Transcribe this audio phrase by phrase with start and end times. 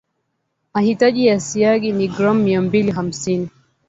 [0.73, 3.49] mahitaji ya siagi ni gram mia mbili hamsini